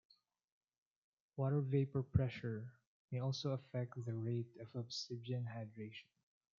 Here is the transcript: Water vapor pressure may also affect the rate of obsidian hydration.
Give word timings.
Water 1.37 1.61
vapor 1.61 2.01
pressure 2.01 2.73
may 3.11 3.19
also 3.19 3.51
affect 3.51 4.03
the 4.03 4.15
rate 4.15 4.49
of 4.59 4.73
obsidian 4.75 5.43
hydration. 5.45 6.09